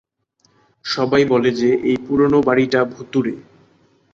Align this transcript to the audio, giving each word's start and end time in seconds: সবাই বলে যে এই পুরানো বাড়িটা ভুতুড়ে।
সবাই 0.85 1.23
বলে 1.25 1.49
যে 1.51 1.69
এই 1.89 1.97
পুরানো 2.05 2.39
বাড়িটা 2.47 2.79
ভুতুড়ে। 2.93 3.33